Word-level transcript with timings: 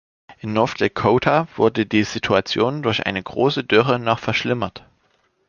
In 0.39 0.53
North 0.53 0.79
Dakota 0.81 1.47
wurde 1.57 1.85
die 1.85 2.03
Situation 2.03 2.81
durch 2.81 3.05
eine 3.05 3.21
große 3.21 3.63
Dürre 3.63 3.99
noch 3.99 4.17
verschlimmert. 4.17 4.83